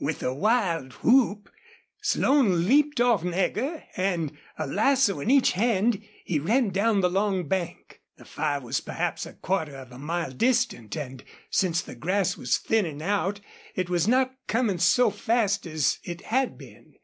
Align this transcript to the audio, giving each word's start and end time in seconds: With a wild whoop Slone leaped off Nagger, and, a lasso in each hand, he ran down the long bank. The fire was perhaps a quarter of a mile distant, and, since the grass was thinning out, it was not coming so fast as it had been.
With 0.00 0.24
a 0.24 0.34
wild 0.34 0.94
whoop 1.04 1.48
Slone 2.02 2.66
leaped 2.66 3.00
off 3.00 3.22
Nagger, 3.22 3.84
and, 3.96 4.32
a 4.58 4.66
lasso 4.66 5.20
in 5.20 5.30
each 5.30 5.52
hand, 5.52 6.02
he 6.24 6.40
ran 6.40 6.70
down 6.70 7.00
the 7.00 7.08
long 7.08 7.46
bank. 7.46 8.00
The 8.16 8.24
fire 8.24 8.60
was 8.60 8.80
perhaps 8.80 9.24
a 9.24 9.34
quarter 9.34 9.76
of 9.76 9.92
a 9.92 9.98
mile 10.00 10.32
distant, 10.32 10.96
and, 10.96 11.22
since 11.48 11.80
the 11.80 11.94
grass 11.94 12.36
was 12.36 12.58
thinning 12.58 13.00
out, 13.02 13.40
it 13.76 13.88
was 13.88 14.08
not 14.08 14.34
coming 14.48 14.78
so 14.78 15.10
fast 15.12 15.64
as 15.64 16.00
it 16.02 16.22
had 16.22 16.58
been. 16.58 16.94